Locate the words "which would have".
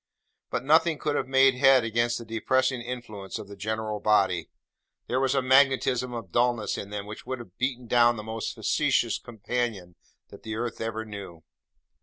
7.05-7.55